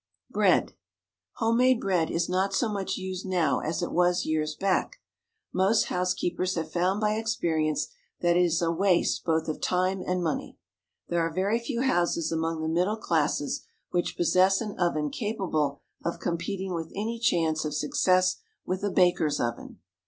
[0.31, 0.73] BREAD.
[1.33, 4.95] Home made bread is not so much used now as it was years back.
[5.53, 10.23] Most housekeepers have found by experience that it is a waste both of time and
[10.23, 10.57] money.
[11.09, 13.61] There are very few houses among the middle classes
[13.91, 19.39] which possess an oven capable of competing with any chance of success with a baker's
[19.39, 19.81] oven.